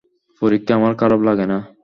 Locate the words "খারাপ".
0.95-1.21